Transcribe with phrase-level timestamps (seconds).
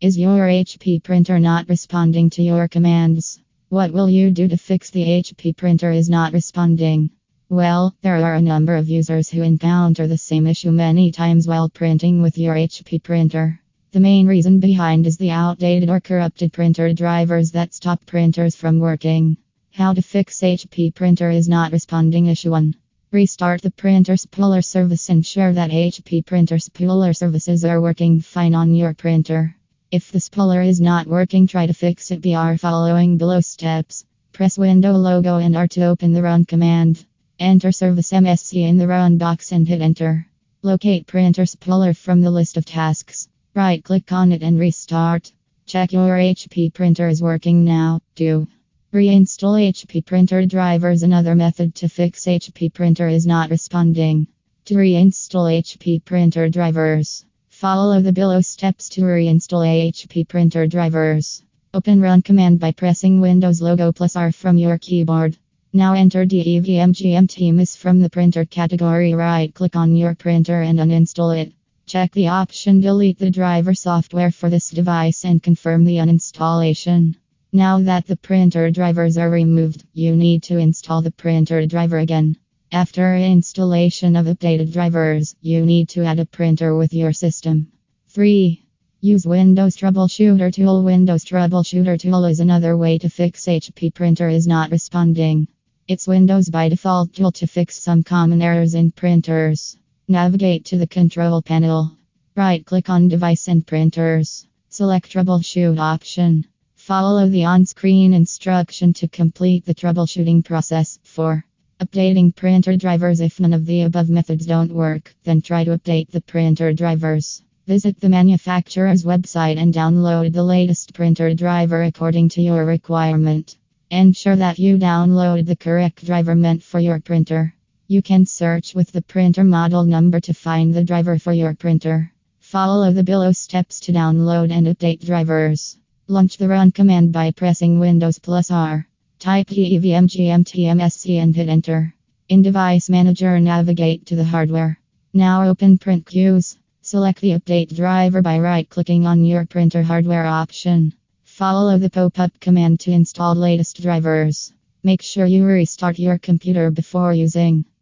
[0.00, 3.38] Is your HP printer not responding to your commands?
[3.68, 7.10] What will you do to fix the HP printer is not responding?
[7.50, 11.68] Well, there are a number of users who encounter the same issue many times while
[11.68, 13.60] printing with your HP printer.
[13.92, 18.78] The main reason behind is the outdated or corrupted printer drivers that stop printers from
[18.78, 19.36] working.
[19.70, 22.74] How to fix HP printer is not responding issue 1.
[23.12, 25.10] Restart the printer spooler service.
[25.10, 29.56] Ensure that HP printer spooler services are working fine on your printer.
[29.92, 34.04] If the spooler is not working, try to fix it by following below steps.
[34.32, 37.04] Press window logo and R to open the run command.
[37.40, 40.28] Enter service MSC in the run box and hit enter.
[40.62, 43.26] Locate printer spooler from the list of tasks.
[43.52, 45.32] Right click on it and restart.
[45.66, 47.98] Check your HP printer is working now.
[48.14, 48.46] Do.
[48.92, 51.02] Reinstall HP printer drivers.
[51.02, 54.28] Another method to fix HP printer is not responding.
[54.66, 57.24] To reinstall HP printer drivers.
[57.60, 61.42] Follow the below steps to reinstall HP printer drivers.
[61.74, 65.36] Open run command by pressing Windows logo plus R from your keyboard.
[65.74, 69.12] Now enter DEVMGMTMSC from the printer category.
[69.12, 71.52] Right click on your printer and uninstall it.
[71.84, 77.14] Check the option delete the driver software for this device and confirm the uninstallation.
[77.52, 82.38] Now that the printer drivers are removed, you need to install the printer driver again.
[82.72, 87.72] After installation of updated drivers, you need to add a printer with your system.
[88.10, 88.64] 3.
[89.00, 90.84] Use Windows Troubleshooter Tool.
[90.84, 95.48] Windows Troubleshooter Tool is another way to fix HP printer is not responding.
[95.88, 99.76] It's Windows by default tool to fix some common errors in printers.
[100.06, 101.90] Navigate to the control panel.
[102.36, 104.46] Right click on device and printers.
[104.68, 106.46] Select troubleshoot option.
[106.76, 111.00] Follow the on-screen instruction to complete the troubleshooting process.
[111.02, 111.44] 4.
[111.80, 116.10] Updating printer drivers If none of the above methods don't work, then try to update
[116.10, 117.42] the printer drivers.
[117.66, 123.56] Visit the manufacturer's website and download the latest printer driver according to your requirement.
[123.90, 127.54] Ensure that you download the correct driver meant for your printer.
[127.88, 132.12] You can search with the printer model number to find the driver for your printer.
[132.40, 135.78] Follow the below steps to download and update drivers.
[136.08, 138.86] Launch the run command by pressing Windows plus R.
[139.20, 141.94] Type DEVMGMTMSC and hit enter.
[142.30, 144.80] In Device Manager, navigate to the hardware.
[145.12, 146.56] Now open Print Queues.
[146.80, 150.94] Select the update driver by right clicking on your printer hardware option.
[151.24, 154.54] Follow the pop up command to install latest drivers.
[154.82, 157.66] Make sure you restart your computer before using.